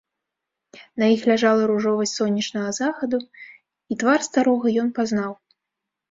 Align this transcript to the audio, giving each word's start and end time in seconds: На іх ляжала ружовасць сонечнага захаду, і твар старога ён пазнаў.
На 1.01 1.05
іх 1.15 1.21
ляжала 1.31 1.65
ружовасць 1.71 2.13
сонечнага 2.19 2.71
захаду, 2.77 3.19
і 3.93 3.97
твар 4.05 4.19
старога 4.29 4.67
ён 4.85 4.89
пазнаў. 5.01 5.31